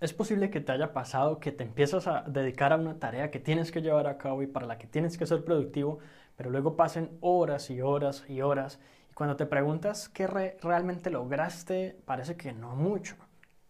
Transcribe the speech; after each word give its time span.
Es 0.00 0.14
posible 0.14 0.48
que 0.48 0.62
te 0.62 0.72
haya 0.72 0.94
pasado 0.94 1.40
que 1.40 1.52
te 1.52 1.62
empiezas 1.62 2.06
a 2.06 2.22
dedicar 2.22 2.72
a 2.72 2.76
una 2.76 2.98
tarea 2.98 3.30
que 3.30 3.38
tienes 3.38 3.70
que 3.70 3.82
llevar 3.82 4.06
a 4.06 4.16
cabo 4.16 4.42
y 4.42 4.46
para 4.46 4.66
la 4.66 4.78
que 4.78 4.86
tienes 4.86 5.18
que 5.18 5.26
ser 5.26 5.44
productivo, 5.44 5.98
pero 6.36 6.48
luego 6.48 6.74
pasen 6.74 7.18
horas 7.20 7.68
y 7.68 7.82
horas 7.82 8.24
y 8.26 8.40
horas 8.40 8.80
y 9.10 9.12
cuando 9.12 9.36
te 9.36 9.44
preguntas 9.44 10.08
qué 10.08 10.26
realmente 10.26 11.10
lograste, 11.10 12.00
parece 12.06 12.34
que 12.38 12.52
no 12.52 12.74
mucho. 12.76 13.14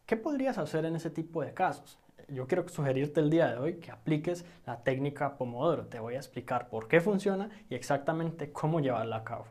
¿Qué 0.06 0.16
podrías 0.16 0.56
hacer 0.58 0.84
en 0.84 0.94
ese 0.94 1.10
tipo 1.10 1.42
de 1.42 1.52
casos? 1.52 1.98
Yo 2.28 2.46
quiero 2.46 2.68
sugerirte 2.68 3.18
el 3.18 3.28
día 3.30 3.48
de 3.48 3.58
hoy 3.58 3.74
que 3.80 3.90
apliques 3.90 4.44
la 4.66 4.84
técnica 4.84 5.36
Pomodoro. 5.36 5.86
Te 5.86 5.98
voy 5.98 6.14
a 6.14 6.18
explicar 6.18 6.68
por 6.68 6.86
qué 6.86 7.00
funciona 7.00 7.50
y 7.68 7.74
exactamente 7.74 8.52
cómo 8.52 8.78
llevarla 8.78 9.16
a 9.16 9.24
cabo. 9.24 9.46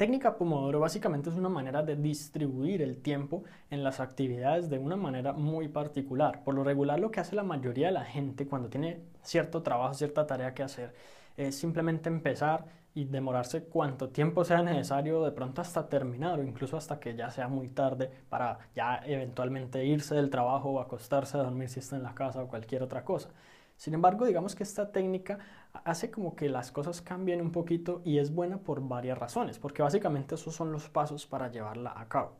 Técnica 0.00 0.38
Pomodoro 0.38 0.80
básicamente 0.80 1.28
es 1.28 1.36
una 1.36 1.50
manera 1.50 1.82
de 1.82 1.94
distribuir 1.94 2.80
el 2.80 3.02
tiempo 3.02 3.44
en 3.68 3.84
las 3.84 4.00
actividades 4.00 4.70
de 4.70 4.78
una 4.78 4.96
manera 4.96 5.34
muy 5.34 5.68
particular. 5.68 6.42
Por 6.42 6.54
lo 6.54 6.64
regular 6.64 6.98
lo 6.98 7.10
que 7.10 7.20
hace 7.20 7.36
la 7.36 7.42
mayoría 7.42 7.88
de 7.88 7.92
la 7.92 8.06
gente 8.06 8.46
cuando 8.46 8.70
tiene 8.70 9.02
cierto 9.20 9.62
trabajo, 9.62 9.92
cierta 9.92 10.26
tarea 10.26 10.54
que 10.54 10.62
hacer, 10.62 10.94
es 11.36 11.54
simplemente 11.54 12.08
empezar 12.08 12.64
y 12.94 13.04
demorarse 13.04 13.64
cuanto 13.64 14.08
tiempo 14.08 14.42
sea 14.42 14.62
necesario, 14.62 15.22
de 15.22 15.32
pronto 15.32 15.60
hasta 15.60 15.86
terminar 15.90 16.40
o 16.40 16.44
incluso 16.44 16.78
hasta 16.78 16.98
que 16.98 17.14
ya 17.14 17.30
sea 17.30 17.48
muy 17.48 17.68
tarde 17.68 18.10
para 18.30 18.58
ya 18.74 19.02
eventualmente 19.04 19.84
irse 19.84 20.14
del 20.14 20.30
trabajo 20.30 20.70
o 20.70 20.80
acostarse 20.80 21.36
a 21.36 21.42
dormir 21.42 21.68
si 21.68 21.80
está 21.80 21.96
en 21.96 22.04
la 22.04 22.14
casa 22.14 22.42
o 22.42 22.48
cualquier 22.48 22.82
otra 22.82 23.04
cosa. 23.04 23.28
Sin 23.80 23.94
embargo, 23.94 24.26
digamos 24.26 24.54
que 24.54 24.62
esta 24.62 24.92
técnica 24.92 25.38
hace 25.72 26.10
como 26.10 26.36
que 26.36 26.50
las 26.50 26.70
cosas 26.70 27.00
cambien 27.00 27.40
un 27.40 27.50
poquito 27.50 28.02
y 28.04 28.18
es 28.18 28.34
buena 28.34 28.58
por 28.58 28.86
varias 28.86 29.16
razones, 29.16 29.58
porque 29.58 29.80
básicamente 29.80 30.34
esos 30.34 30.54
son 30.54 30.70
los 30.70 30.90
pasos 30.90 31.24
para 31.24 31.50
llevarla 31.50 31.94
a 31.96 32.06
cabo. 32.06 32.36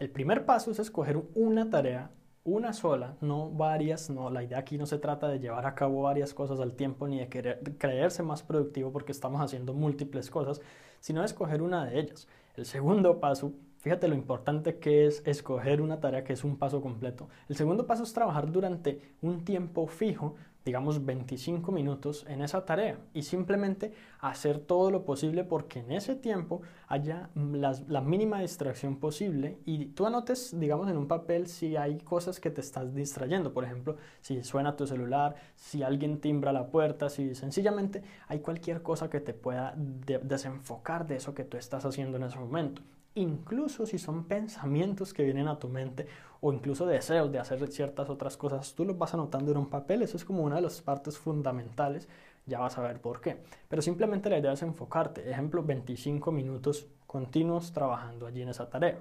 El 0.00 0.10
primer 0.10 0.44
paso 0.44 0.72
es 0.72 0.80
escoger 0.80 1.22
una 1.36 1.70
tarea, 1.70 2.10
una 2.42 2.72
sola, 2.72 3.14
no 3.20 3.48
varias, 3.48 4.10
no, 4.10 4.28
la 4.28 4.42
idea 4.42 4.58
aquí 4.58 4.76
no 4.76 4.86
se 4.86 4.98
trata 4.98 5.28
de 5.28 5.38
llevar 5.38 5.66
a 5.66 5.76
cabo 5.76 6.02
varias 6.02 6.34
cosas 6.34 6.58
al 6.58 6.74
tiempo 6.74 7.06
ni 7.06 7.20
de 7.20 7.28
querer, 7.28 7.62
creerse 7.78 8.24
más 8.24 8.42
productivo 8.42 8.90
porque 8.90 9.12
estamos 9.12 9.40
haciendo 9.40 9.74
múltiples 9.74 10.32
cosas, 10.32 10.60
sino 10.98 11.20
de 11.20 11.26
escoger 11.26 11.62
una 11.62 11.86
de 11.86 12.00
ellas. 12.00 12.26
El 12.56 12.66
segundo 12.66 13.20
paso 13.20 13.52
Fíjate 13.82 14.06
lo 14.06 14.14
importante 14.14 14.78
que 14.78 15.06
es 15.06 15.26
escoger 15.26 15.80
una 15.80 15.98
tarea 15.98 16.22
que 16.22 16.34
es 16.34 16.44
un 16.44 16.56
paso 16.56 16.80
completo. 16.80 17.28
El 17.48 17.56
segundo 17.56 17.84
paso 17.84 18.04
es 18.04 18.12
trabajar 18.12 18.52
durante 18.52 19.02
un 19.22 19.44
tiempo 19.44 19.88
fijo 19.88 20.36
digamos 20.64 21.04
25 21.04 21.72
minutos 21.72 22.24
en 22.28 22.42
esa 22.42 22.64
tarea 22.64 22.98
y 23.14 23.22
simplemente 23.22 23.92
hacer 24.20 24.58
todo 24.58 24.90
lo 24.90 25.04
posible 25.04 25.44
porque 25.44 25.80
en 25.80 25.92
ese 25.92 26.14
tiempo 26.14 26.62
haya 26.86 27.30
la 27.34 28.00
mínima 28.00 28.40
distracción 28.40 28.96
posible 28.96 29.58
y 29.64 29.86
tú 29.86 30.06
anotes 30.06 30.58
digamos 30.58 30.88
en 30.90 30.96
un 30.96 31.08
papel 31.08 31.46
si 31.46 31.76
hay 31.76 31.98
cosas 31.98 32.40
que 32.40 32.50
te 32.50 32.60
estás 32.60 32.94
distrayendo, 32.94 33.52
por 33.52 33.64
ejemplo, 33.64 33.96
si 34.20 34.42
suena 34.42 34.76
tu 34.76 34.86
celular, 34.86 35.34
si 35.56 35.82
alguien 35.82 36.20
timbra 36.20 36.52
la 36.52 36.68
puerta, 36.68 37.08
si 37.08 37.34
sencillamente 37.34 38.02
hay 38.28 38.40
cualquier 38.40 38.82
cosa 38.82 39.10
que 39.10 39.20
te 39.20 39.34
pueda 39.34 39.74
desenfocar 39.76 41.06
de 41.06 41.16
eso 41.16 41.34
que 41.34 41.44
tú 41.44 41.56
estás 41.56 41.84
haciendo 41.84 42.16
en 42.16 42.24
ese 42.24 42.38
momento 42.38 42.82
incluso 43.14 43.86
si 43.86 43.98
son 43.98 44.24
pensamientos 44.24 45.12
que 45.12 45.24
vienen 45.24 45.48
a 45.48 45.58
tu 45.58 45.68
mente 45.68 46.06
o 46.40 46.52
incluso 46.52 46.86
deseos 46.86 47.30
de 47.30 47.38
hacer 47.38 47.66
ciertas 47.68 48.08
otras 48.10 48.36
cosas, 48.36 48.74
tú 48.74 48.84
los 48.84 48.98
vas 48.98 49.14
anotando 49.14 49.52
en 49.52 49.58
un 49.58 49.70
papel, 49.70 50.02
eso 50.02 50.16
es 50.16 50.24
como 50.24 50.42
una 50.42 50.56
de 50.56 50.62
las 50.62 50.80
partes 50.80 51.18
fundamentales, 51.18 52.08
ya 52.46 52.58
vas 52.58 52.76
a 52.78 52.82
ver 52.82 53.00
por 53.00 53.20
qué. 53.20 53.42
Pero 53.68 53.82
simplemente 53.82 54.28
la 54.28 54.38
idea 54.38 54.52
es 54.52 54.62
enfocarte, 54.62 55.30
ejemplo, 55.30 55.62
25 55.62 56.32
minutos 56.32 56.86
continuos 57.06 57.72
trabajando 57.72 58.26
allí 58.26 58.42
en 58.42 58.48
esa 58.48 58.68
tarea. 58.68 58.98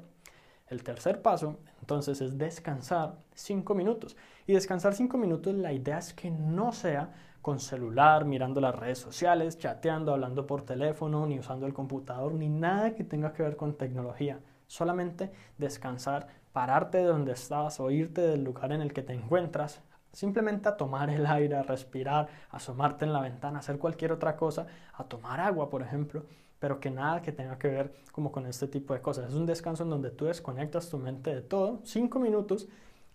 El 0.71 0.83
tercer 0.83 1.21
paso, 1.21 1.59
entonces, 1.81 2.21
es 2.21 2.37
descansar 2.37 3.17
5 3.35 3.75
minutos. 3.75 4.15
Y 4.47 4.53
descansar 4.53 4.93
5 4.93 5.17
minutos, 5.17 5.53
la 5.53 5.73
idea 5.73 5.97
es 5.97 6.13
que 6.13 6.31
no 6.31 6.71
sea 6.71 7.11
con 7.41 7.59
celular, 7.59 8.23
mirando 8.23 8.61
las 8.61 8.73
redes 8.73 8.97
sociales, 8.97 9.57
chateando, 9.57 10.13
hablando 10.13 10.47
por 10.47 10.61
teléfono, 10.61 11.27
ni 11.27 11.37
usando 11.37 11.65
el 11.65 11.73
computador, 11.73 12.33
ni 12.33 12.47
nada 12.47 12.95
que 12.95 13.03
tenga 13.03 13.33
que 13.33 13.43
ver 13.43 13.57
con 13.57 13.73
tecnología. 13.73 14.39
Solamente 14.65 15.33
descansar, 15.57 16.27
pararte 16.53 16.99
de 16.99 17.03
donde 17.03 17.33
estás 17.33 17.81
o 17.81 17.91
irte 17.91 18.21
del 18.21 18.45
lugar 18.45 18.71
en 18.71 18.79
el 18.79 18.93
que 18.93 19.01
te 19.01 19.11
encuentras, 19.11 19.81
simplemente 20.11 20.69
a 20.69 20.77
tomar 20.77 21.09
el 21.09 21.25
aire, 21.25 21.55
a 21.55 21.63
respirar, 21.63 22.27
a 22.49 22.57
asomarte 22.57 23.05
en 23.05 23.13
la 23.13 23.21
ventana, 23.21 23.59
hacer 23.59 23.77
cualquier 23.77 24.11
otra 24.11 24.35
cosa, 24.35 24.67
a 24.93 25.03
tomar 25.03 25.39
agua, 25.39 25.69
por 25.69 25.81
ejemplo, 25.81 26.25
pero 26.59 26.79
que 26.79 26.91
nada 26.91 27.21
que 27.21 27.31
tenga 27.31 27.57
que 27.57 27.67
ver 27.67 27.93
como 28.11 28.31
con 28.31 28.45
este 28.45 28.67
tipo 28.67 28.93
de 28.93 29.01
cosas. 29.01 29.29
Es 29.29 29.35
un 29.35 29.45
descanso 29.45 29.83
en 29.83 29.89
donde 29.89 30.11
tú 30.11 30.25
desconectas 30.25 30.89
tu 30.89 30.97
mente 30.97 31.33
de 31.33 31.41
todo, 31.41 31.79
cinco 31.83 32.19
minutos, 32.19 32.67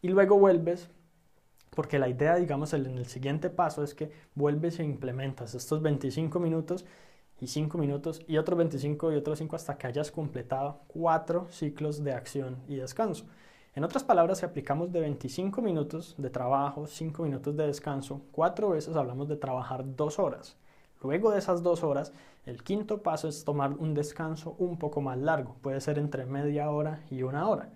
y 0.02 0.08
luego 0.08 0.38
vuelves 0.38 0.90
porque 1.76 1.98
la 1.98 2.08
idea, 2.08 2.36
digamos, 2.36 2.72
en 2.72 2.86
el 2.86 3.06
siguiente 3.06 3.50
paso 3.50 3.84
es 3.84 3.94
que 3.94 4.10
vuelves 4.34 4.80
e 4.80 4.84
implementas 4.84 5.54
estos 5.54 5.82
25 5.82 6.40
minutos 6.40 6.86
y 7.38 7.48
5 7.48 7.76
minutos 7.76 8.22
y 8.26 8.38
otros 8.38 8.56
25 8.56 9.12
y 9.12 9.16
otros 9.16 9.38
5 9.38 9.56
hasta 9.56 9.76
que 9.76 9.86
hayas 9.86 10.10
completado 10.10 10.80
cuatro 10.86 11.48
ciclos 11.50 12.02
de 12.02 12.12
acción 12.14 12.56
y 12.66 12.76
descanso. 12.76 13.26
En 13.76 13.84
otras 13.84 14.04
palabras, 14.04 14.38
si 14.38 14.46
aplicamos 14.46 14.90
de 14.90 15.00
25 15.00 15.60
minutos 15.60 16.14
de 16.16 16.30
trabajo, 16.30 16.86
5 16.86 17.22
minutos 17.22 17.54
de 17.58 17.66
descanso, 17.66 18.22
cuatro 18.32 18.70
veces 18.70 18.96
hablamos 18.96 19.28
de 19.28 19.36
trabajar 19.36 19.84
dos 19.96 20.18
horas. 20.18 20.56
Luego 21.02 21.30
de 21.30 21.38
esas 21.38 21.62
dos 21.62 21.84
horas, 21.84 22.14
el 22.46 22.62
quinto 22.64 23.02
paso 23.02 23.28
es 23.28 23.44
tomar 23.44 23.72
un 23.72 23.92
descanso 23.92 24.56
un 24.58 24.78
poco 24.78 25.02
más 25.02 25.18
largo, 25.18 25.56
puede 25.60 25.82
ser 25.82 25.98
entre 25.98 26.24
media 26.24 26.70
hora 26.70 27.04
y 27.10 27.22
una 27.22 27.46
hora 27.48 27.70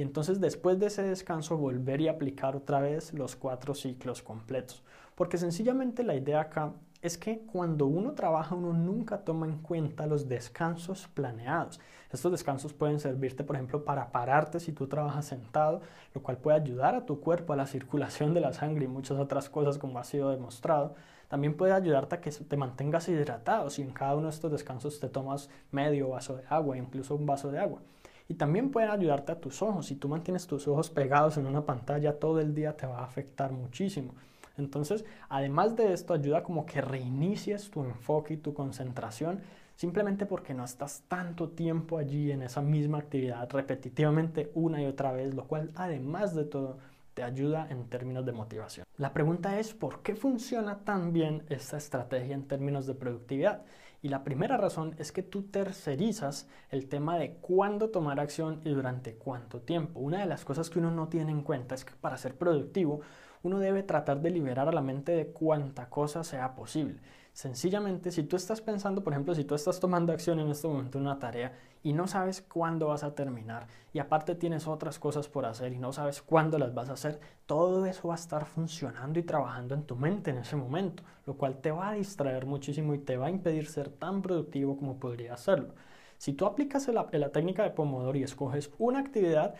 y 0.00 0.02
entonces 0.02 0.40
después 0.40 0.78
de 0.78 0.86
ese 0.86 1.02
descanso 1.02 1.58
volver 1.58 2.00
y 2.00 2.08
aplicar 2.08 2.56
otra 2.56 2.80
vez 2.80 3.12
los 3.12 3.36
cuatro 3.36 3.74
ciclos 3.74 4.22
completos. 4.22 4.82
Porque 5.14 5.36
sencillamente 5.36 6.02
la 6.04 6.14
idea 6.14 6.40
acá 6.40 6.72
es 7.02 7.16
que 7.16 7.40
cuando 7.40 7.86
uno 7.86 8.12
trabaja 8.12 8.54
uno 8.54 8.72
nunca 8.72 9.24
toma 9.24 9.46
en 9.46 9.58
cuenta 9.58 10.06
los 10.06 10.28
descansos 10.28 11.08
planeados. 11.08 11.80
Estos 12.12 12.32
descansos 12.32 12.72
pueden 12.72 13.00
servirte, 13.00 13.44
por 13.44 13.56
ejemplo, 13.56 13.84
para 13.84 14.12
pararte 14.12 14.60
si 14.60 14.72
tú 14.72 14.86
trabajas 14.86 15.24
sentado, 15.26 15.80
lo 16.14 16.22
cual 16.22 16.38
puede 16.38 16.58
ayudar 16.58 16.94
a 16.94 17.06
tu 17.06 17.20
cuerpo, 17.20 17.52
a 17.52 17.56
la 17.56 17.66
circulación 17.66 18.34
de 18.34 18.40
la 18.40 18.52
sangre 18.52 18.84
y 18.84 18.88
muchas 18.88 19.18
otras 19.18 19.48
cosas 19.48 19.78
como 19.78 19.98
ha 19.98 20.04
sido 20.04 20.30
demostrado. 20.30 20.94
También 21.28 21.56
puede 21.56 21.72
ayudarte 21.72 22.16
a 22.16 22.20
que 22.20 22.30
te 22.32 22.56
mantengas 22.56 23.08
hidratado 23.08 23.70
si 23.70 23.82
en 23.82 23.92
cada 23.92 24.16
uno 24.16 24.24
de 24.24 24.34
estos 24.34 24.50
descansos 24.50 24.98
te 24.98 25.08
tomas 25.08 25.48
medio 25.70 26.08
vaso 26.08 26.36
de 26.36 26.42
agua, 26.48 26.76
incluso 26.76 27.14
un 27.14 27.24
vaso 27.24 27.50
de 27.52 27.60
agua. 27.60 27.80
Y 28.28 28.34
también 28.34 28.70
pueden 28.70 28.90
ayudarte 28.90 29.32
a 29.32 29.40
tus 29.40 29.62
ojos. 29.62 29.86
Si 29.86 29.94
tú 29.94 30.08
mantienes 30.08 30.46
tus 30.46 30.66
ojos 30.68 30.90
pegados 30.90 31.36
en 31.36 31.46
una 31.46 31.64
pantalla 31.64 32.18
todo 32.18 32.40
el 32.40 32.54
día 32.54 32.76
te 32.76 32.86
va 32.86 32.98
a 32.98 33.04
afectar 33.04 33.52
muchísimo. 33.52 34.12
Entonces, 34.60 35.04
además 35.28 35.74
de 35.74 35.92
esto, 35.92 36.14
ayuda 36.14 36.44
como 36.44 36.64
que 36.66 36.80
reinicies 36.80 37.70
tu 37.70 37.82
enfoque 37.82 38.34
y 38.34 38.36
tu 38.36 38.54
concentración 38.54 39.40
simplemente 39.74 40.26
porque 40.26 40.52
no 40.52 40.64
estás 40.64 41.04
tanto 41.08 41.48
tiempo 41.48 41.96
allí 41.96 42.30
en 42.30 42.42
esa 42.42 42.60
misma 42.60 42.98
actividad 42.98 43.48
repetitivamente 43.50 44.50
una 44.54 44.82
y 44.82 44.86
otra 44.86 45.10
vez, 45.10 45.34
lo 45.34 45.46
cual 45.46 45.70
además 45.74 46.34
de 46.34 46.44
todo 46.44 46.76
te 47.14 47.22
ayuda 47.22 47.66
en 47.70 47.88
términos 47.88 48.26
de 48.26 48.32
motivación. 48.32 48.86
La 48.98 49.14
pregunta 49.14 49.58
es, 49.58 49.72
¿por 49.72 50.02
qué 50.02 50.14
funciona 50.14 50.80
tan 50.84 51.14
bien 51.14 51.44
esta 51.48 51.78
estrategia 51.78 52.34
en 52.34 52.46
términos 52.46 52.86
de 52.86 52.94
productividad? 52.94 53.62
Y 54.02 54.08
la 54.08 54.24
primera 54.24 54.56
razón 54.56 54.94
es 54.98 55.12
que 55.12 55.22
tú 55.22 55.42
tercerizas 55.44 56.48
el 56.70 56.86
tema 56.88 57.18
de 57.18 57.34
cuándo 57.40 57.90
tomar 57.90 58.18
acción 58.18 58.60
y 58.64 58.70
durante 58.70 59.14
cuánto 59.14 59.60
tiempo. 59.60 60.00
Una 60.00 60.20
de 60.20 60.26
las 60.26 60.44
cosas 60.44 60.70
que 60.70 60.78
uno 60.78 60.90
no 60.90 61.08
tiene 61.08 61.32
en 61.32 61.42
cuenta 61.42 61.74
es 61.74 61.84
que 61.84 61.94
para 62.00 62.16
ser 62.16 62.36
productivo 62.36 63.00
uno 63.42 63.58
debe 63.58 63.82
tratar 63.82 64.20
de 64.20 64.30
liberar 64.30 64.68
a 64.68 64.72
la 64.72 64.82
mente 64.82 65.12
de 65.12 65.28
cuánta 65.28 65.88
cosa 65.88 66.24
sea 66.24 66.54
posible. 66.54 67.00
Sencillamente, 67.32 68.10
si 68.10 68.24
tú 68.24 68.36
estás 68.36 68.60
pensando, 68.60 69.02
por 69.02 69.12
ejemplo, 69.12 69.34
si 69.34 69.44
tú 69.44 69.54
estás 69.54 69.78
tomando 69.78 70.12
acción 70.12 70.40
en 70.40 70.50
este 70.50 70.66
momento 70.66 70.98
en 70.98 71.04
una 71.04 71.18
tarea 71.18 71.52
y 71.82 71.92
no 71.92 72.06
sabes 72.06 72.42
cuándo 72.42 72.88
vas 72.88 73.04
a 73.04 73.14
terminar 73.14 73.66
y 73.92 73.98
aparte 73.98 74.34
tienes 74.34 74.66
otras 74.66 74.98
cosas 74.98 75.28
por 75.28 75.46
hacer 75.46 75.72
y 75.72 75.78
no 75.78 75.92
sabes 75.92 76.20
cuándo 76.22 76.58
las 76.58 76.74
vas 76.74 76.90
a 76.90 76.94
hacer, 76.94 77.20
todo 77.46 77.86
eso 77.86 78.08
va 78.08 78.14
a 78.14 78.18
estar 78.18 78.44
funcionando 78.46 79.18
y 79.18 79.22
trabajando 79.22 79.74
en 79.74 79.84
tu 79.84 79.96
mente 79.96 80.30
en 80.30 80.38
ese 80.38 80.56
momento, 80.56 81.02
lo 81.24 81.34
cual 81.34 81.60
te 81.60 81.70
va 81.70 81.90
a 81.90 81.94
distraer 81.94 82.46
muchísimo 82.46 82.94
y 82.94 82.98
te 82.98 83.16
va 83.16 83.26
a 83.26 83.30
impedir 83.30 83.66
ser 83.66 83.88
tan 83.88 84.22
productivo 84.22 84.76
como 84.76 84.98
podría 84.98 85.34
hacerlo. 85.34 85.74
Si 86.18 86.34
tú 86.34 86.44
aplicas 86.44 86.86
la, 86.88 87.08
la 87.10 87.32
técnica 87.32 87.62
de 87.62 87.70
Pomodoro 87.70 88.18
y 88.18 88.22
escoges 88.24 88.70
una 88.78 88.98
actividad, 88.98 89.54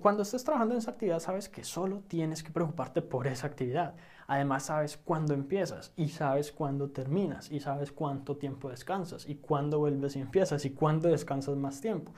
cuando 0.00 0.22
estés 0.22 0.44
trabajando 0.44 0.74
en 0.74 0.78
esa 0.78 0.92
actividad 0.92 1.20
sabes 1.20 1.48
que 1.48 1.64
solo 1.64 2.02
tienes 2.08 2.42
que 2.42 2.50
preocuparte 2.50 3.02
por 3.02 3.26
esa 3.26 3.46
actividad. 3.46 3.94
Además 4.26 4.64
sabes 4.66 4.96
cuándo 4.96 5.34
empiezas 5.34 5.92
y 5.96 6.08
sabes 6.08 6.52
cuándo 6.52 6.90
terminas 6.90 7.50
y 7.50 7.60
sabes 7.60 7.92
cuánto 7.92 8.36
tiempo 8.36 8.70
descansas 8.70 9.28
y 9.28 9.34
cuándo 9.36 9.78
vuelves 9.78 10.16
y 10.16 10.20
empiezas 10.20 10.64
y 10.64 10.70
cuándo 10.70 11.08
descansas 11.08 11.56
más 11.56 11.80
tiempo. 11.80 12.12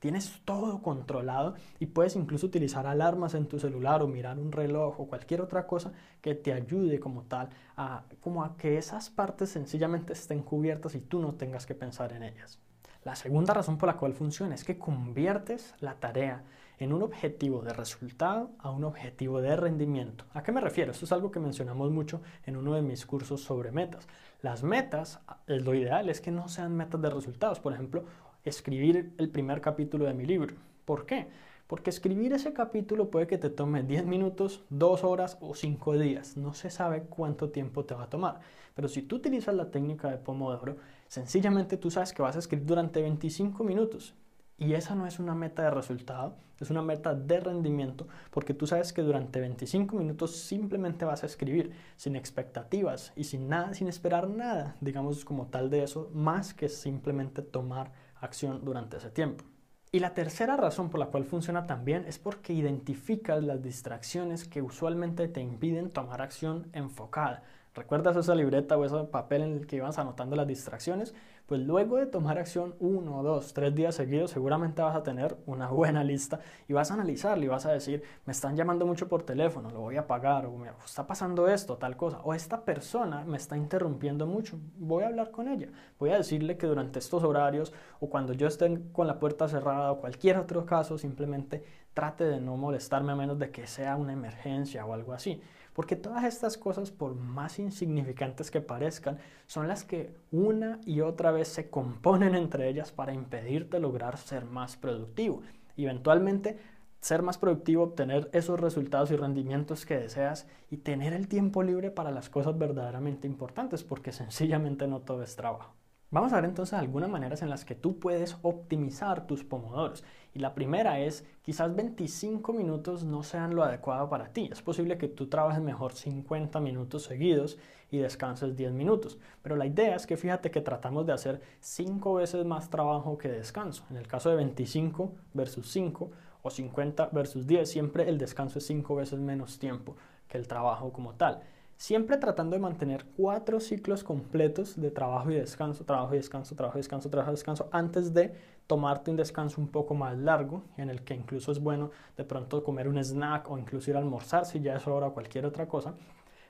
tienes 0.00 0.40
todo 0.46 0.80
controlado 0.80 1.54
y 1.78 1.84
puedes 1.86 2.16
incluso 2.16 2.46
utilizar 2.46 2.86
alarmas 2.86 3.34
en 3.34 3.46
tu 3.46 3.58
celular 3.58 4.02
o 4.02 4.08
mirar 4.08 4.38
un 4.38 4.50
reloj 4.50 4.98
o 4.98 5.06
cualquier 5.06 5.42
otra 5.42 5.66
cosa 5.66 5.92
que 6.22 6.34
te 6.34 6.54
ayude 6.54 6.98
como 6.98 7.24
tal 7.24 7.50
a, 7.76 8.04
como 8.22 8.42
a 8.42 8.56
que 8.56 8.78
esas 8.78 9.10
partes 9.10 9.50
sencillamente 9.50 10.14
estén 10.14 10.42
cubiertas 10.42 10.94
y 10.94 11.00
tú 11.00 11.20
no 11.20 11.34
tengas 11.34 11.66
que 11.66 11.74
pensar 11.74 12.14
en 12.14 12.22
ellas. 12.22 12.58
La 13.04 13.14
segunda 13.14 13.54
razón 13.54 13.78
por 13.78 13.88
la 13.88 13.96
cual 13.96 14.14
funciona 14.14 14.54
es 14.54 14.64
que 14.64 14.78
conviertes 14.78 15.74
la 15.80 15.94
tarea 15.94 16.44
en 16.80 16.92
un 16.92 17.02
objetivo 17.02 17.62
de 17.62 17.72
resultado 17.72 18.50
a 18.58 18.70
un 18.70 18.82
objetivo 18.82 19.40
de 19.40 19.54
rendimiento. 19.54 20.24
¿A 20.34 20.42
qué 20.42 20.50
me 20.50 20.60
refiero? 20.60 20.90
Esto 20.90 21.04
es 21.04 21.12
algo 21.12 21.30
que 21.30 21.38
mencionamos 21.38 21.92
mucho 21.92 22.20
en 22.46 22.56
uno 22.56 22.74
de 22.74 22.82
mis 22.82 23.06
cursos 23.06 23.42
sobre 23.42 23.70
metas. 23.70 24.08
Las 24.42 24.64
metas, 24.64 25.20
eh, 25.46 25.60
lo 25.60 25.74
ideal 25.74 26.08
es 26.08 26.20
que 26.20 26.32
no 26.32 26.48
sean 26.48 26.76
metas 26.76 27.00
de 27.00 27.10
resultados. 27.10 27.60
Por 27.60 27.72
ejemplo, 27.72 28.04
escribir 28.44 29.12
el 29.18 29.28
primer 29.28 29.60
capítulo 29.60 30.06
de 30.06 30.14
mi 30.14 30.26
libro. 30.26 30.56
¿Por 30.84 31.06
qué? 31.06 31.28
Porque 31.68 31.90
escribir 31.90 32.32
ese 32.32 32.52
capítulo 32.52 33.10
puede 33.10 33.28
que 33.28 33.38
te 33.38 33.50
tome 33.50 33.84
10 33.84 34.06
minutos, 34.06 34.64
2 34.70 35.04
horas 35.04 35.38
o 35.40 35.54
5 35.54 35.98
días. 35.98 36.36
No 36.36 36.54
se 36.54 36.70
sabe 36.70 37.04
cuánto 37.08 37.50
tiempo 37.50 37.84
te 37.84 37.94
va 37.94 38.04
a 38.04 38.10
tomar. 38.10 38.40
Pero 38.74 38.88
si 38.88 39.02
tú 39.02 39.16
utilizas 39.16 39.54
la 39.54 39.70
técnica 39.70 40.10
de 40.10 40.16
Pomodoro, 40.16 40.76
Sencillamente 41.10 41.76
tú 41.76 41.90
sabes 41.90 42.12
que 42.12 42.22
vas 42.22 42.36
a 42.36 42.38
escribir 42.38 42.66
durante 42.66 43.02
25 43.02 43.64
minutos 43.64 44.14
y 44.60 44.74
esa 44.74 44.94
no 44.94 45.06
es 45.06 45.18
una 45.18 45.34
meta 45.34 45.62
de 45.62 45.70
resultado, 45.70 46.36
es 46.60 46.70
una 46.70 46.82
meta 46.82 47.14
de 47.14 47.40
rendimiento 47.40 48.06
porque 48.30 48.52
tú 48.52 48.66
sabes 48.66 48.92
que 48.92 49.00
durante 49.00 49.40
25 49.40 49.96
minutos 49.96 50.36
simplemente 50.36 51.06
vas 51.06 51.22
a 51.22 51.26
escribir 51.26 51.72
sin 51.96 52.14
expectativas 52.14 53.12
y 53.16 53.24
sin 53.24 53.48
nada, 53.48 53.72
sin 53.72 53.88
esperar 53.88 54.28
nada, 54.28 54.76
digamos 54.82 55.24
como 55.24 55.46
tal 55.46 55.70
de 55.70 55.82
eso, 55.82 56.10
más 56.12 56.52
que 56.52 56.68
simplemente 56.68 57.40
tomar 57.40 57.92
acción 58.20 58.62
durante 58.62 58.98
ese 58.98 59.10
tiempo. 59.10 59.44
Y 59.92 60.00
la 60.00 60.12
tercera 60.12 60.56
razón 60.56 60.90
por 60.90 61.00
la 61.00 61.06
cual 61.06 61.24
funciona 61.24 61.66
también 61.66 62.04
es 62.06 62.18
porque 62.18 62.52
identificas 62.52 63.42
las 63.42 63.62
distracciones 63.62 64.46
que 64.46 64.62
usualmente 64.62 65.26
te 65.26 65.40
impiden 65.40 65.90
tomar 65.90 66.20
acción 66.20 66.68
enfocada. 66.74 67.42
¿Recuerdas 67.80 68.14
esa 68.14 68.34
libreta 68.34 68.76
o 68.76 68.84
ese 68.84 69.04
papel 69.04 69.40
en 69.40 69.52
el 69.56 69.66
que 69.66 69.76
ibas 69.76 69.98
anotando 69.98 70.36
las 70.36 70.46
distracciones? 70.46 71.14
Pues 71.46 71.62
luego 71.62 71.96
de 71.96 72.04
tomar 72.04 72.36
acción 72.36 72.74
uno, 72.78 73.22
dos, 73.22 73.54
tres 73.54 73.74
días 73.74 73.94
seguidos, 73.94 74.32
seguramente 74.32 74.82
vas 74.82 74.94
a 74.94 75.02
tener 75.02 75.38
una 75.46 75.68
buena 75.68 76.04
lista 76.04 76.40
y 76.68 76.74
vas 76.74 76.90
a 76.90 76.94
analizarlo 76.94 77.42
y 77.42 77.48
vas 77.48 77.64
a 77.64 77.72
decir, 77.72 78.02
me 78.26 78.32
están 78.32 78.54
llamando 78.54 78.84
mucho 78.84 79.08
por 79.08 79.22
teléfono, 79.22 79.70
lo 79.70 79.80
voy 79.80 79.96
a 79.96 80.06
pagar, 80.06 80.44
o 80.44 80.58
me 80.58 80.68
está 80.84 81.06
pasando 81.06 81.48
esto, 81.48 81.78
tal 81.78 81.96
cosa, 81.96 82.20
o 82.22 82.34
esta 82.34 82.66
persona 82.66 83.24
me 83.24 83.38
está 83.38 83.56
interrumpiendo 83.56 84.26
mucho, 84.26 84.60
voy 84.76 85.04
a 85.04 85.06
hablar 85.06 85.30
con 85.30 85.48
ella, 85.48 85.68
voy 85.98 86.10
a 86.10 86.18
decirle 86.18 86.58
que 86.58 86.66
durante 86.66 86.98
estos 86.98 87.24
horarios 87.24 87.72
o 87.98 88.10
cuando 88.10 88.34
yo 88.34 88.46
esté 88.46 88.78
con 88.92 89.06
la 89.06 89.18
puerta 89.18 89.48
cerrada 89.48 89.90
o 89.90 90.00
cualquier 90.00 90.36
otro 90.36 90.66
caso, 90.66 90.98
simplemente 90.98 91.64
trate 91.94 92.24
de 92.24 92.40
no 92.40 92.58
molestarme 92.58 93.12
a 93.12 93.16
menos 93.16 93.38
de 93.38 93.50
que 93.50 93.66
sea 93.66 93.96
una 93.96 94.12
emergencia 94.12 94.84
o 94.84 94.92
algo 94.92 95.14
así. 95.14 95.40
Porque 95.80 95.96
todas 95.96 96.24
estas 96.24 96.58
cosas, 96.58 96.90
por 96.90 97.14
más 97.14 97.58
insignificantes 97.58 98.50
que 98.50 98.60
parezcan, 98.60 99.16
son 99.46 99.66
las 99.66 99.82
que 99.82 100.14
una 100.30 100.78
y 100.84 101.00
otra 101.00 101.30
vez 101.30 101.48
se 101.48 101.70
componen 101.70 102.34
entre 102.34 102.68
ellas 102.68 102.92
para 102.92 103.14
impedirte 103.14 103.80
lograr 103.80 104.18
ser 104.18 104.44
más 104.44 104.76
productivo. 104.76 105.40
Y 105.76 105.84
eventualmente 105.84 106.58
ser 107.00 107.22
más 107.22 107.38
productivo, 107.38 107.84
obtener 107.84 108.28
esos 108.34 108.60
resultados 108.60 109.10
y 109.10 109.16
rendimientos 109.16 109.86
que 109.86 109.96
deseas 109.96 110.46
y 110.70 110.76
tener 110.76 111.14
el 111.14 111.28
tiempo 111.28 111.62
libre 111.62 111.90
para 111.90 112.10
las 112.10 112.28
cosas 112.28 112.58
verdaderamente 112.58 113.26
importantes, 113.26 113.82
porque 113.82 114.12
sencillamente 114.12 114.86
no 114.86 115.00
todo 115.00 115.22
es 115.22 115.34
trabajo. 115.34 115.72
Vamos 116.10 116.34
a 116.34 116.36
ver 116.36 116.44
entonces 116.44 116.74
algunas 116.74 117.08
maneras 117.08 117.40
en 117.40 117.48
las 117.48 117.64
que 117.64 117.74
tú 117.74 117.98
puedes 117.98 118.36
optimizar 118.42 119.26
tus 119.26 119.44
pomodoros. 119.44 120.04
Y 120.34 120.38
la 120.38 120.54
primera 120.54 121.00
es, 121.00 121.24
quizás 121.42 121.74
25 121.74 122.52
minutos 122.52 123.04
no 123.04 123.22
sean 123.22 123.54
lo 123.54 123.64
adecuado 123.64 124.08
para 124.08 124.32
ti. 124.32 124.48
Es 124.52 124.62
posible 124.62 124.96
que 124.96 125.08
tú 125.08 125.26
trabajes 125.26 125.60
mejor 125.60 125.92
50 125.92 126.60
minutos 126.60 127.02
seguidos 127.02 127.58
y 127.90 127.98
descanses 127.98 128.56
10 128.56 128.72
minutos. 128.72 129.18
Pero 129.42 129.56
la 129.56 129.66
idea 129.66 129.96
es 129.96 130.06
que 130.06 130.16
fíjate 130.16 130.50
que 130.50 130.60
tratamos 130.60 131.06
de 131.06 131.12
hacer 131.12 131.40
5 131.60 132.14
veces 132.14 132.44
más 132.44 132.70
trabajo 132.70 133.18
que 133.18 133.28
descanso. 133.28 133.84
En 133.90 133.96
el 133.96 134.06
caso 134.06 134.30
de 134.30 134.36
25 134.36 135.12
versus 135.34 135.68
5 135.70 136.10
o 136.42 136.50
50 136.50 137.10
versus 137.12 137.46
10, 137.46 137.68
siempre 137.68 138.08
el 138.08 138.18
descanso 138.18 138.58
es 138.58 138.66
5 138.66 138.94
veces 138.94 139.18
menos 139.18 139.58
tiempo 139.58 139.96
que 140.28 140.38
el 140.38 140.46
trabajo 140.46 140.92
como 140.92 141.14
tal 141.14 141.42
siempre 141.80 142.18
tratando 142.18 142.56
de 142.56 142.60
mantener 142.60 143.06
cuatro 143.16 143.58
ciclos 143.58 144.04
completos 144.04 144.78
de 144.78 144.90
trabajo 144.90 145.30
y 145.30 145.36
descanso, 145.36 145.82
trabajo 145.86 146.12
y 146.12 146.18
descanso, 146.18 146.54
trabajo 146.54 146.76
y 146.76 146.80
descanso, 146.80 147.08
trabajo 147.08 147.30
y 147.30 147.36
descanso, 147.36 147.68
antes 147.72 148.12
de 148.12 148.34
tomarte 148.66 149.10
un 149.10 149.16
descanso 149.16 149.62
un 149.62 149.68
poco 149.68 149.94
más 149.94 150.18
largo, 150.18 150.62
en 150.76 150.90
el 150.90 151.00
que 151.00 151.14
incluso 151.14 151.50
es 151.50 151.58
bueno 151.58 151.90
de 152.18 152.24
pronto 152.24 152.62
comer 152.62 152.86
un 152.86 152.98
snack 153.02 153.50
o 153.50 153.56
incluso 153.56 153.90
ir 153.90 153.96
a 153.96 154.00
almorzar 154.00 154.44
si 154.44 154.60
ya 154.60 154.76
es 154.76 154.86
hora 154.86 155.06
o 155.06 155.14
cualquier 155.14 155.46
otra 155.46 155.68
cosa. 155.68 155.94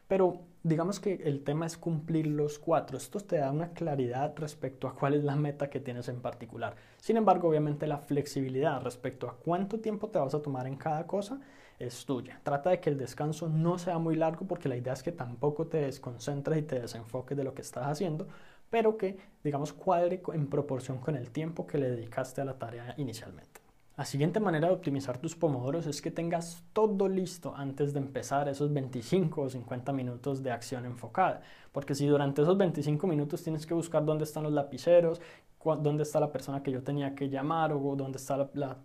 Pero 0.08 0.40
digamos 0.64 0.98
que 0.98 1.20
el 1.22 1.44
tema 1.44 1.66
es 1.66 1.78
cumplir 1.78 2.26
los 2.26 2.58
cuatro. 2.58 2.96
Esto 2.96 3.20
te 3.20 3.36
da 3.36 3.52
una 3.52 3.68
claridad 3.68 4.34
respecto 4.36 4.88
a 4.88 4.96
cuál 4.96 5.14
es 5.14 5.22
la 5.22 5.36
meta 5.36 5.70
que 5.70 5.78
tienes 5.78 6.08
en 6.08 6.20
particular. 6.20 6.74
Sin 6.96 7.16
embargo, 7.16 7.48
obviamente 7.48 7.86
la 7.86 7.98
flexibilidad 7.98 8.82
respecto 8.82 9.28
a 9.28 9.36
cuánto 9.36 9.78
tiempo 9.78 10.08
te 10.08 10.18
vas 10.18 10.34
a 10.34 10.42
tomar 10.42 10.66
en 10.66 10.74
cada 10.74 11.06
cosa 11.06 11.40
es 11.80 12.04
tuya. 12.04 12.40
Trata 12.44 12.70
de 12.70 12.78
que 12.78 12.90
el 12.90 12.98
descanso 12.98 13.48
no 13.48 13.78
sea 13.78 13.98
muy 13.98 14.14
largo 14.14 14.46
porque 14.46 14.68
la 14.68 14.76
idea 14.76 14.92
es 14.92 15.02
que 15.02 15.12
tampoco 15.12 15.66
te 15.66 15.78
desconcentres 15.78 16.58
y 16.58 16.62
te 16.62 16.80
desenfoques 16.80 17.36
de 17.36 17.42
lo 17.42 17.54
que 17.54 17.62
estás 17.62 17.86
haciendo, 17.86 18.28
pero 18.68 18.96
que, 18.96 19.18
digamos, 19.42 19.72
cuadre 19.72 20.22
en 20.32 20.46
proporción 20.48 20.98
con 20.98 21.16
el 21.16 21.30
tiempo 21.30 21.66
que 21.66 21.78
le 21.78 21.90
dedicaste 21.90 22.40
a 22.40 22.44
la 22.44 22.58
tarea 22.58 22.94
inicialmente. 22.98 23.60
La 23.96 24.04
siguiente 24.04 24.40
manera 24.40 24.68
de 24.68 24.74
optimizar 24.74 25.18
tus 25.18 25.34
pomodoros 25.36 25.86
es 25.86 26.00
que 26.00 26.10
tengas 26.10 26.62
todo 26.72 27.08
listo 27.08 27.54
antes 27.56 27.92
de 27.92 28.00
empezar 28.00 28.48
esos 28.48 28.72
25 28.72 29.42
o 29.42 29.50
50 29.50 29.92
minutos 29.92 30.42
de 30.42 30.50
acción 30.50 30.86
enfocada. 30.86 31.42
Porque 31.72 31.94
si 31.94 32.06
durante 32.06 32.40
esos 32.42 32.56
25 32.56 33.06
minutos 33.06 33.42
tienes 33.42 33.66
que 33.66 33.74
buscar 33.74 34.04
dónde 34.04 34.24
están 34.24 34.44
los 34.44 34.52
lapiceros, 34.52 35.20
dónde 35.62 36.04
está 36.04 36.18
la 36.20 36.32
persona 36.32 36.62
que 36.62 36.70
yo 36.70 36.82
tenía 36.82 37.14
que 37.14 37.28
llamar 37.28 37.72
o 37.72 37.94
dónde 37.94 38.16
está 38.16 38.38
la 38.38 38.50
la 38.54 38.78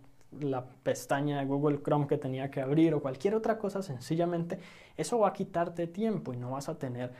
pestaña 0.82 1.38
de 1.38 1.46
Google 1.46 1.80
Chrome 1.82 2.06
que 2.06 2.18
tenía 2.18 2.50
que 2.50 2.60
abrir 2.60 2.94
o 2.94 3.00
cualquier 3.00 3.34
otra 3.34 3.58
cosa, 3.58 3.82
sencillamente 3.82 4.58
eso 4.96 5.18
va 5.18 5.28
a 5.28 5.32
quitarte 5.32 5.86
tiempo 5.86 6.32
y 6.32 6.36
no 6.36 6.52
vas 6.52 6.68
a 6.68 6.78
tener 6.78 7.12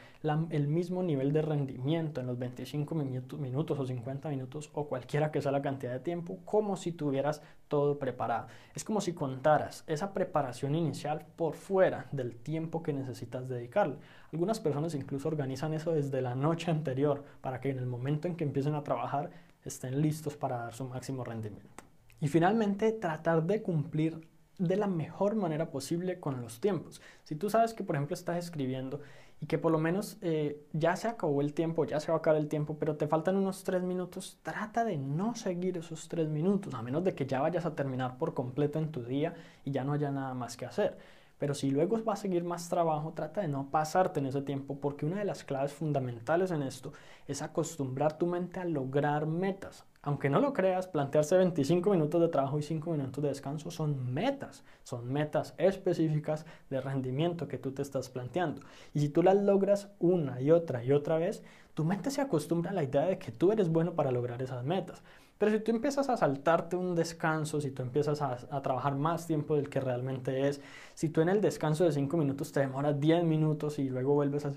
el 0.51 0.67
mismo 0.67 1.03
nivel 1.03 1.33
de 1.33 1.43
rendimiento 1.43 2.21
en 2.21 2.27
los 2.27 2.39
25 2.39 2.95
minutos, 2.95 3.39
minutos 3.39 3.79
o 3.79 3.87
50 3.87 4.29
minutos 4.31 4.71
o 4.75 4.89
cualquiera 4.89 5.31
que 5.31 5.43
sea 5.43 5.53
la 5.53 5.63
cantidad 5.63 5.93
de 5.93 6.01
tiempo 6.01 6.39
como 6.45 6.77
si 6.77 6.93
tuvieras 6.93 7.43
todo 7.69 7.99
preparado. 7.99 8.49
Es 8.75 8.85
como 8.85 9.01
si 9.01 9.13
contaras 9.13 9.85
esa 9.87 10.13
preparación 10.13 10.75
inicial 10.75 11.27
por 11.37 11.55
fuera 11.55 12.07
del 12.13 12.37
tiempo 12.37 12.83
que 12.83 12.93
necesitas 12.93 13.49
dedicarle. 13.49 13.97
Algunas 14.33 14.61
personas 14.61 14.95
incluso 14.95 15.29
organizan 15.29 15.75
eso 15.75 15.93
desde 15.93 16.23
la 16.23 16.35
noche 16.35 16.71
anterior 16.71 17.25
para 17.41 17.61
que 17.61 17.71
en 17.71 17.79
el 17.79 17.87
momento 17.87 18.29
en 18.29 18.37
que 18.37 18.45
empiecen 18.45 18.75
a 18.75 18.85
trabajar 18.85 19.31
estén 19.65 20.01
listos 20.01 20.37
para 20.37 20.59
dar 20.59 20.75
su 20.75 20.85
máximo 20.85 21.25
rendimiento. 21.25 21.86
Y 22.21 22.29
finalmente, 22.29 22.93
tratar 22.93 23.45
de 23.45 23.63
cumplir 23.63 24.27
de 24.59 24.77
la 24.77 24.87
mejor 24.87 25.35
manera 25.35 25.71
posible 25.71 26.19
con 26.19 26.41
los 26.41 26.61
tiempos. 26.61 27.03
Si 27.25 27.35
tú 27.35 27.51
sabes 27.51 27.75
que, 27.75 27.85
por 27.85 27.97
ejemplo, 27.97 28.15
estás 28.15 28.39
escribiendo 28.39 29.01
y 29.41 29.47
que 29.47 29.59
por 29.59 29.71
lo 29.71 29.79
menos 29.79 30.17
eh, 30.23 30.65
ya 30.73 30.97
se 30.97 31.09
acabó 31.09 31.43
el 31.43 31.53
tiempo, 31.53 31.85
ya 31.85 32.01
se 32.01 32.11
va 32.11 32.17
a 32.17 32.19
acabar 32.19 32.41
el 32.41 32.49
tiempo, 32.49 32.79
pero 32.79 32.97
te 32.97 33.07
faltan 33.07 33.37
unos 33.37 33.65
tres 33.65 33.83
minutos, 33.83 34.39
trata 34.43 34.85
de 34.85 34.97
no 34.97 35.35
seguir 35.35 35.77
esos 35.77 36.09
tres 36.09 36.29
minutos, 36.29 36.73
a 36.73 36.83
menos 36.83 37.05
de 37.05 37.15
que 37.15 37.27
ya 37.27 37.43
vayas 37.43 37.67
a 37.67 37.75
terminar 37.75 38.17
por 38.17 38.33
completo 38.33 38.79
en 38.79 38.91
tu 38.91 39.03
día 39.03 39.35
y 39.65 39.73
ya 39.73 39.85
no 39.85 39.93
haya 39.93 40.11
nada 40.11 40.33
más 40.35 40.57
que 40.57 40.65
hacer. 40.65 40.97
Pero 41.39 41.53
si 41.53 41.71
luego 41.71 42.03
va 42.03 42.15
a 42.15 42.17
seguir 42.17 42.45
más 42.45 42.71
trabajo, 42.71 43.13
trata 43.13 43.43
de 43.43 43.49
no 43.49 43.71
pasarte 43.71 44.21
en 44.21 44.27
ese 44.27 44.41
tiempo, 44.41 44.81
porque 44.81 45.05
una 45.05 45.19
de 45.19 45.27
las 45.27 45.45
claves 45.45 45.75
fundamentales 45.75 46.51
en 46.51 46.63
esto 46.63 46.93
es 47.27 47.43
acostumbrar 47.43 48.17
tu 48.17 48.27
mente 48.27 48.61
a 48.61 48.65
lograr 48.65 49.27
metas. 49.27 49.85
Aunque 50.07 50.31
no 50.31 50.39
lo 50.39 50.53
creas, 50.53 50.87
plantearse 50.87 51.37
25 51.37 51.91
minutos 51.91 52.21
de 52.21 52.29
trabajo 52.29 52.61
y 52.61 52.63
5 52.63 52.93
minutos 52.93 53.21
de 53.21 53.29
descanso 53.29 53.73
son 53.73 54.15
metas, 54.15 54.63
son 54.85 55.13
metas 55.13 55.53
específicas 55.59 56.47
de 56.71 56.81
rendimiento 56.81 57.49
que 57.49 57.59
tú 57.59 57.73
te 57.73 57.83
estás 57.83 58.09
planteando. 58.09 58.63
Y 58.95 59.01
si 59.01 59.09
tú 59.09 59.25
las 59.25 59.35
logras 59.35 59.91
una 59.99 60.41
y 60.41 60.53
otra 60.53 60.85
y 60.85 60.93
otra 60.93 61.19
vez, 61.19 61.43
tu 61.75 61.85
mente 61.85 62.13
se 62.13 62.21
acostumbra 62.21 62.71
a 62.71 62.75
la 62.75 62.85
idea 62.85 63.05
de 63.05 63.19
que 63.19 63.33
tú 63.33 63.51
eres 63.51 63.69
bueno 63.69 63.95
para 63.95 64.13
lograr 64.13 64.41
esas 64.41 64.63
metas. 64.65 65.03
Pero 65.39 65.51
si 65.51 65.59
tú 65.59 65.73
empiezas 65.73 66.09
a 66.09 66.17
saltarte 66.17 66.77
un 66.77 66.95
descanso, 66.95 67.61
si 67.61 67.73
tú 67.73 67.83
empiezas 67.83 68.23
a, 68.23 68.63
trabajar 68.63 68.95
más 68.95 69.27
tiempo 69.27 69.57
del 69.57 69.69
que 69.69 69.81
realmente 69.81 70.47
es, 70.47 70.61
si 70.95 71.09
tú 71.09 71.21
en 71.21 71.31
el 71.31 71.41
descanso 71.41 71.83
de 71.83 71.91
5 71.91 72.17
minutos 72.17 72.53
te 72.53 72.61
demoras 72.61 73.01
10 73.01 73.25
minutos 73.25 73.81
y 73.81 73.89
luego 73.89 74.15
vuelves 74.15 74.47
a... 74.47 74.53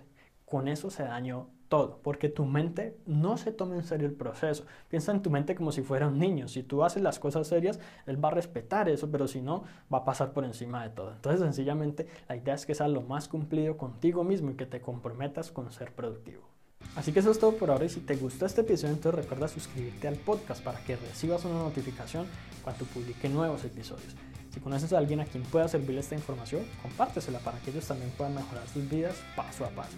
Con 0.45 0.67
eso 0.67 0.91
se 0.91 1.01
dañó 1.01 1.47
todo, 1.69 1.99
porque 2.03 2.29
tu 2.29 2.45
mente 2.45 2.97
no 3.05 3.37
se 3.37 3.51
toma 3.51 3.75
en 3.75 3.83
serio 3.83 4.07
el 4.07 4.13
proceso. 4.13 4.65
Piensa 4.89 5.11
en 5.11 5.21
tu 5.21 5.29
mente 5.29 5.55
como 5.55 5.71
si 5.71 5.83
fuera 5.83 6.07
un 6.07 6.17
niño. 6.17 6.47
Si 6.47 6.63
tú 6.63 6.83
haces 6.83 7.01
las 7.01 7.19
cosas 7.19 7.47
serias, 7.47 7.79
él 8.07 8.23
va 8.23 8.29
a 8.29 8.31
respetar 8.31 8.89
eso, 8.89 9.09
pero 9.09 9.27
si 9.27 9.39
no, 9.39 9.63
va 9.93 9.99
a 9.99 10.05
pasar 10.05 10.33
por 10.33 10.43
encima 10.43 10.83
de 10.83 10.89
todo. 10.89 11.13
Entonces, 11.13 11.41
sencillamente, 11.41 12.07
la 12.27 12.35
idea 12.35 12.55
es 12.55 12.65
que 12.65 12.75
seas 12.75 12.89
lo 12.89 13.01
más 13.01 13.27
cumplido 13.27 13.77
contigo 13.77 14.23
mismo 14.23 14.51
y 14.51 14.55
que 14.55 14.65
te 14.65 14.81
comprometas 14.81 15.51
con 15.51 15.71
ser 15.71 15.93
productivo. 15.93 16.49
Así 16.95 17.11
que 17.11 17.19
eso 17.19 17.31
es 17.31 17.39
todo 17.39 17.55
por 17.55 17.69
ahora 17.69 17.85
y 17.85 17.89
si 17.89 17.99
te 17.99 18.15
gustó 18.15 18.45
este 18.45 18.61
episodio 18.61 18.93
entonces 18.93 19.21
recuerda 19.21 19.47
suscribirte 19.47 20.07
al 20.07 20.15
podcast 20.15 20.63
para 20.63 20.79
que 20.79 20.95
recibas 20.95 21.43
una 21.45 21.59
notificación 21.59 22.25
cuando 22.63 22.85
publique 22.85 23.29
nuevos 23.29 23.63
episodios. 23.63 24.15
Si 24.53 24.59
conoces 24.59 24.93
a 24.93 24.97
alguien 24.97 25.19
a 25.19 25.25
quien 25.25 25.43
pueda 25.43 25.67
servirle 25.67 25.99
esta 25.99 26.15
información, 26.15 26.63
compártesela 26.81 27.39
para 27.39 27.59
que 27.59 27.69
ellos 27.71 27.85
también 27.85 28.11
puedan 28.11 28.33
mejorar 28.33 28.67
sus 28.67 28.89
vidas 28.89 29.15
paso 29.35 29.65
a 29.65 29.69
paso. 29.69 29.97